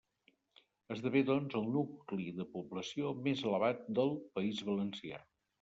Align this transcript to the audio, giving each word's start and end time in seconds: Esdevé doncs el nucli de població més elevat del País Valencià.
Esdevé 0.95 1.21
doncs 1.27 1.57
el 1.59 1.67
nucli 1.75 2.27
de 2.39 2.47
població 2.55 3.13
més 3.29 3.47
elevat 3.51 3.87
del 4.01 4.13
País 4.39 4.65
Valencià. 4.73 5.25